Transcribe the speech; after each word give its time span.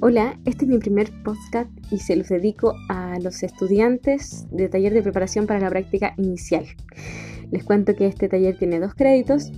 Hola, 0.00 0.38
este 0.44 0.66
es 0.66 0.70
mi 0.70 0.76
primer 0.76 1.10
podcast 1.22 1.70
y 1.90 1.98
se 2.00 2.16
los 2.16 2.28
dedico 2.28 2.74
a 2.90 3.18
los 3.18 3.42
estudiantes 3.42 4.46
de 4.50 4.68
taller 4.68 4.92
de 4.92 5.02
preparación 5.02 5.46
para 5.46 5.58
la 5.58 5.70
práctica 5.70 6.12
inicial. 6.18 6.66
Les 7.50 7.64
cuento 7.64 7.96
que 7.96 8.06
este 8.06 8.28
taller 8.28 8.58
tiene 8.58 8.78
dos 8.78 8.94
créditos. 8.94 9.50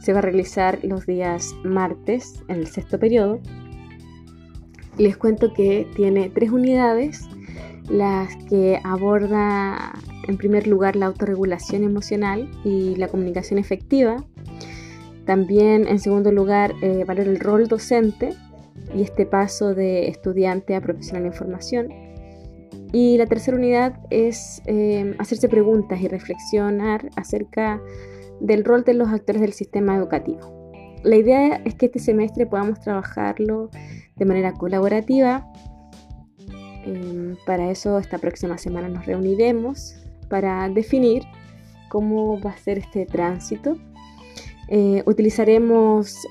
Se 0.00 0.12
va 0.12 0.20
a 0.20 0.22
realizar 0.22 0.78
los 0.84 1.06
días 1.06 1.56
martes 1.64 2.44
en 2.46 2.58
el 2.58 2.68
sexto 2.68 3.00
periodo. 3.00 3.40
Les 4.96 5.16
cuento 5.16 5.52
que 5.52 5.88
tiene 5.96 6.30
tres 6.30 6.52
unidades, 6.52 7.28
las 7.90 8.36
que 8.48 8.78
aborda 8.84 9.92
en 10.28 10.36
primer 10.36 10.68
lugar 10.68 10.94
la 10.94 11.06
autorregulación 11.06 11.82
emocional 11.82 12.48
y 12.64 12.94
la 12.94 13.08
comunicación 13.08 13.58
efectiva. 13.58 14.24
También 15.26 15.88
en 15.88 15.98
segundo 15.98 16.30
lugar 16.30 16.74
eh, 16.80 17.02
valora 17.04 17.28
el 17.28 17.40
rol 17.40 17.66
docente 17.66 18.36
y 18.94 19.02
este 19.02 19.26
paso 19.26 19.74
de 19.74 20.08
estudiante 20.08 20.74
a 20.74 20.80
profesional 20.80 21.26
en 21.26 21.32
formación. 21.32 21.88
Y 22.92 23.16
la 23.16 23.26
tercera 23.26 23.56
unidad 23.56 23.98
es 24.10 24.62
eh, 24.66 25.16
hacerse 25.18 25.48
preguntas 25.48 26.00
y 26.00 26.08
reflexionar 26.08 27.10
acerca 27.16 27.80
del 28.40 28.64
rol 28.64 28.84
de 28.84 28.94
los 28.94 29.08
actores 29.08 29.40
del 29.40 29.52
sistema 29.52 29.96
educativo. 29.96 30.70
La 31.02 31.16
idea 31.16 31.60
es 31.64 31.74
que 31.74 31.86
este 31.86 31.98
semestre 31.98 32.46
podamos 32.46 32.80
trabajarlo 32.80 33.70
de 34.16 34.24
manera 34.24 34.52
colaborativa. 34.52 35.46
Eh, 36.86 37.34
para 37.46 37.70
eso 37.70 37.98
esta 37.98 38.18
próxima 38.18 38.58
semana 38.58 38.88
nos 38.88 39.06
reuniremos 39.06 39.96
para 40.28 40.68
definir 40.68 41.24
cómo 41.88 42.40
va 42.40 42.50
a 42.50 42.56
ser 42.56 42.78
este 42.78 43.06
tránsito. 43.06 43.76
Eh, 44.68 45.02
utilizaremos 45.06 46.26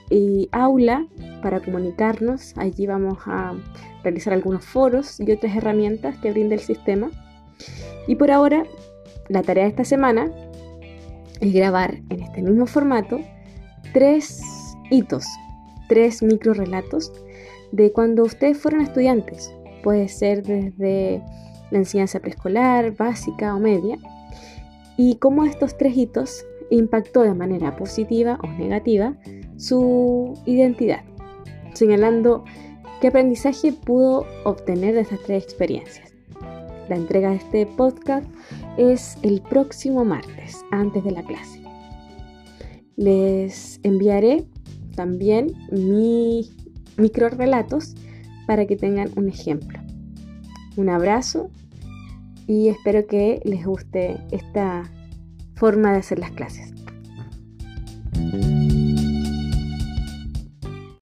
aula 0.52 1.08
para 1.42 1.60
comunicarnos. 1.60 2.54
Allí 2.58 2.88
vamos 2.88 3.20
a 3.26 3.54
realizar 4.04 4.34
algunos 4.34 4.66
foros 4.66 5.20
y 5.20 5.32
otras 5.32 5.56
herramientas 5.56 6.18
que 6.18 6.32
brinda 6.32 6.56
el 6.56 6.62
sistema. 6.62 7.12
Y 8.08 8.16
por 8.16 8.32
ahora, 8.32 8.64
la 9.30 9.44
tarea 9.44 9.64
de 9.64 9.70
esta 9.70 9.86
semana 9.86 10.32
es 11.40 11.54
grabar 11.54 12.02
en 12.10 12.22
este 12.22 12.42
mismo 12.42 12.66
formato 12.66 13.20
tres 13.94 14.42
hitos, 14.90 15.26
tres 15.88 16.22
micro 16.22 16.54
relatos 16.54 17.12
de 17.72 17.92
cuando 17.92 18.24
ustedes 18.24 18.58
fueron 18.58 18.82
estudiantes. 18.82 19.54
Puede 19.84 20.08
ser 20.08 20.44
desde 20.44 21.22
la 21.72 21.80
enseñanza 21.80 22.20
preescolar, 22.20 22.96
básica 22.96 23.56
o 23.56 23.60
media. 23.60 23.98
Y 24.96 25.16
cómo 25.16 25.44
estos 25.44 25.78
tres 25.78 25.98
hitos 25.98 26.46
impactó 26.70 27.22
de 27.22 27.34
manera 27.34 27.76
positiva 27.76 28.40
o 28.44 28.48
negativa 28.48 29.16
su 29.58 30.34
identidad 30.46 31.04
señalando 31.74 32.44
qué 33.02 33.08
aprendizaje 33.08 33.74
pudo 33.74 34.26
obtener 34.46 34.96
de 34.96 35.02
estas 35.02 35.20
tres 35.24 35.44
experiencias. 35.44 36.14
La 36.90 36.96
entrega 36.96 37.30
de 37.30 37.38
este 37.38 37.66
podcast 37.66 38.28
es 38.78 39.18
el 39.22 39.42
próximo 39.42 40.04
martes, 40.06 40.64
antes 40.72 41.04
de 41.04 41.12
la 41.12 41.24
clase. 41.24 41.62
Les 42.96 43.80
enviaré 43.84 44.46
también 44.96 45.54
mis 45.72 46.56
micro 46.98 47.30
relatos 47.30 47.96
para 48.46 48.66
que 48.66 48.76
tengan 48.76 49.10
un 49.16 49.30
ejemplo. 49.30 49.80
Un 50.76 50.90
abrazo 50.90 51.50
y 52.48 52.68
espero 52.68 53.08
que 53.08 53.42
les 53.46 53.66
guste 53.66 54.18
esta 54.32 54.84
forma 55.56 55.92
de 55.92 56.00
hacer 56.00 56.20
las 56.20 56.32
clases. 56.32 56.74